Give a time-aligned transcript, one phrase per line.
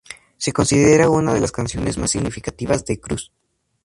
[0.37, 3.31] Se considera una de las canciones más significativas de Cruz.